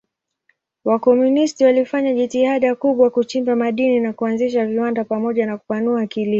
Wakomunisti 0.85 1.63
walifanya 1.65 2.13
jitihada 2.13 2.75
kubwa 2.75 3.09
kuchimba 3.09 3.55
madini 3.55 3.99
na 3.99 4.13
kuanzisha 4.13 4.65
viwanda 4.65 5.03
pamoja 5.03 5.45
na 5.45 5.57
kupanua 5.57 6.07
kilimo. 6.07 6.29